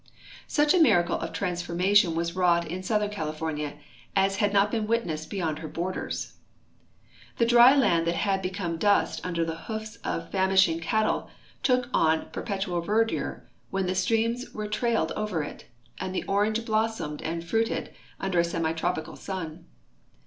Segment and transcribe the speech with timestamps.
[0.47, 3.75] Such a miracle of transformation was wrought in southern California
[4.15, 6.37] as had iu)t been witnessed beyoml her borders.
[7.37, 11.29] The 322 CALIFORNIA dry land that had become dust under the hoofs of famishing cattle
[11.61, 15.65] took on 2:>erpetual verdure when the streams were trailed over it,
[15.99, 19.65] and the orange blossomed and fruited under a semi tropical sun.